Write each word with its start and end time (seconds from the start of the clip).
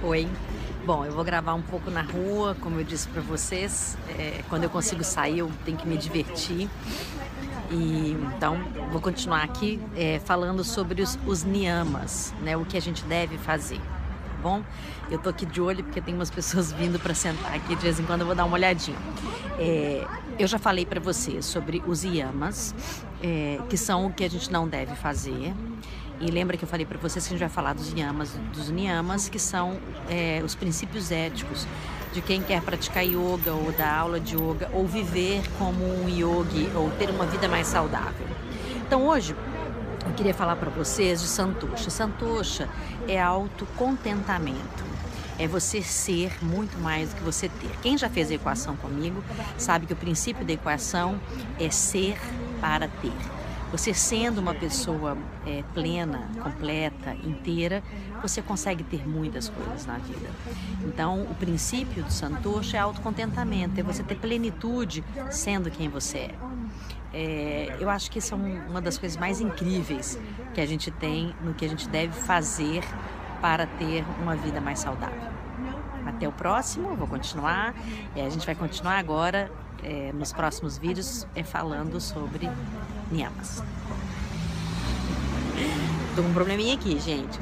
Oi. 0.00 0.28
Bom, 0.86 1.04
eu 1.04 1.10
vou 1.10 1.24
gravar 1.24 1.54
um 1.54 1.62
pouco 1.62 1.90
na 1.90 2.02
rua, 2.02 2.56
como 2.60 2.78
eu 2.78 2.84
disse 2.84 3.08
para 3.08 3.20
vocês. 3.20 3.98
É, 4.16 4.44
quando 4.48 4.62
eu 4.62 4.70
consigo 4.70 5.02
sair, 5.02 5.40
eu 5.40 5.50
tenho 5.64 5.76
que 5.76 5.88
me 5.88 5.98
divertir. 5.98 6.70
E 7.68 8.16
então 8.36 8.58
vou 8.92 9.00
continuar 9.00 9.42
aqui 9.42 9.80
é, 9.96 10.20
falando 10.20 10.62
sobre 10.62 11.02
os, 11.02 11.18
os 11.26 11.42
né? 11.42 12.56
O 12.56 12.64
que 12.64 12.76
a 12.76 12.80
gente 12.80 13.02
deve 13.06 13.36
fazer. 13.38 13.78
Tá 13.78 14.36
bom? 14.40 14.62
Eu 15.10 15.18
tô 15.18 15.30
aqui 15.30 15.44
de 15.44 15.60
olho 15.60 15.82
porque 15.82 16.00
tem 16.00 16.14
umas 16.14 16.30
pessoas 16.30 16.70
vindo 16.70 17.00
para 17.00 17.12
sentar 17.12 17.52
aqui 17.54 17.74
de 17.74 17.82
vez 17.82 17.98
em 17.98 18.04
quando 18.04 18.20
eu 18.20 18.26
vou 18.26 18.36
dar 18.36 18.44
uma 18.44 18.54
olhadinha. 18.54 18.96
É, 19.58 20.06
eu 20.38 20.46
já 20.46 20.60
falei 20.60 20.86
para 20.86 21.00
vocês 21.00 21.44
sobre 21.44 21.82
os 21.88 22.04
yamas, 22.04 22.72
é, 23.20 23.58
que 23.68 23.76
são 23.76 24.06
o 24.06 24.12
que 24.12 24.22
a 24.22 24.30
gente 24.30 24.48
não 24.52 24.68
deve 24.68 24.94
fazer. 24.94 25.52
E 26.20 26.30
lembra 26.30 26.56
que 26.56 26.64
eu 26.64 26.68
falei 26.68 26.84
para 26.84 26.98
vocês 26.98 27.24
que 27.24 27.32
a 27.32 27.36
gente 27.36 27.40
vai 27.40 27.48
falar 27.48 27.74
dos 27.74 27.92
yamas, 27.92 28.32
dos 28.52 28.70
niyamas, 28.70 29.28
que 29.28 29.38
são 29.38 29.78
é, 30.10 30.42
os 30.44 30.54
princípios 30.54 31.12
éticos 31.12 31.66
de 32.12 32.20
quem 32.20 32.42
quer 32.42 32.60
praticar 32.62 33.04
yoga 33.04 33.52
ou 33.52 33.70
dar 33.72 33.98
aula 33.98 34.18
de 34.18 34.34
yoga 34.34 34.68
ou 34.72 34.86
viver 34.86 35.42
como 35.58 35.84
um 35.84 36.08
yogi 36.08 36.68
ou 36.74 36.90
ter 36.92 37.08
uma 37.10 37.24
vida 37.24 37.46
mais 37.46 37.68
saudável. 37.68 38.26
Então 38.84 39.06
hoje 39.06 39.36
eu 40.04 40.12
queria 40.14 40.34
falar 40.34 40.56
para 40.56 40.70
vocês 40.70 41.20
de 41.20 41.28
Santosha. 41.28 41.90
Santosha 41.90 42.68
é 43.06 43.20
autocontentamento. 43.20 44.88
É 45.38 45.46
você 45.46 45.80
ser 45.82 46.36
muito 46.42 46.76
mais 46.78 47.10
do 47.10 47.16
que 47.16 47.22
você 47.22 47.48
ter. 47.48 47.70
Quem 47.80 47.96
já 47.96 48.10
fez 48.10 48.28
a 48.30 48.34
equação 48.34 48.74
comigo 48.74 49.22
sabe 49.56 49.86
que 49.86 49.92
o 49.92 49.96
princípio 49.96 50.44
da 50.44 50.52
equação 50.52 51.20
é 51.60 51.70
ser 51.70 52.18
para 52.60 52.88
ter. 52.88 53.37
Você 53.70 53.92
sendo 53.92 54.38
uma 54.38 54.54
pessoa 54.54 55.16
é, 55.46 55.62
plena, 55.74 56.28
completa, 56.42 57.14
inteira, 57.22 57.82
você 58.22 58.40
consegue 58.40 58.82
ter 58.82 59.06
muitas 59.06 59.48
coisas 59.48 59.84
na 59.84 59.98
vida. 59.98 60.30
Então, 60.84 61.22
o 61.22 61.34
princípio 61.34 62.02
do 62.02 62.10
Santoshi 62.10 62.76
é 62.76 62.78
autocontentamento, 62.78 63.78
é 63.78 63.82
você 63.82 64.02
ter 64.02 64.16
plenitude 64.16 65.04
sendo 65.30 65.70
quem 65.70 65.88
você 65.88 66.18
é. 66.18 66.34
É, 67.12 67.76
eu 67.80 67.88
acho 67.90 68.10
que 68.10 68.18
isso 68.18 68.34
é 68.34 68.36
uma 68.36 68.80
das 68.80 68.98
coisas 68.98 69.18
mais 69.18 69.40
incríveis 69.40 70.18
que 70.54 70.60
a 70.60 70.66
gente 70.66 70.90
tem 70.90 71.34
no 71.42 71.54
que 71.54 71.64
a 71.64 71.68
gente 71.68 71.88
deve 71.88 72.12
fazer 72.12 72.82
para 73.40 73.66
ter 73.66 74.04
uma 74.20 74.34
vida 74.34 74.60
mais 74.60 74.78
saudável. 74.78 75.30
Até 76.08 76.26
o 76.26 76.32
próximo, 76.32 76.96
vou 76.96 77.06
continuar. 77.06 77.74
É, 78.16 78.24
a 78.24 78.30
gente 78.30 78.46
vai 78.46 78.54
continuar 78.54 78.98
agora 78.98 79.50
é, 79.82 80.10
nos 80.12 80.32
próximos 80.32 80.78
vídeos 80.78 81.26
é, 81.34 81.44
falando 81.44 82.00
sobre 82.00 82.48
Niamas. 83.12 83.62
Tô 86.16 86.22
com 86.22 86.30
um 86.30 86.32
probleminha 86.32 86.74
aqui, 86.74 86.98
gente. 86.98 87.38